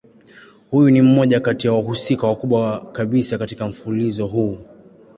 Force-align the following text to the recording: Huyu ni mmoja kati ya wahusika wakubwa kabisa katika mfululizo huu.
Huyu 0.71 0.89
ni 0.91 1.01
mmoja 1.01 1.39
kati 1.39 1.67
ya 1.67 1.73
wahusika 1.73 2.27
wakubwa 2.27 2.91
kabisa 2.91 3.37
katika 3.37 3.67
mfululizo 3.67 4.27
huu. 4.27 4.57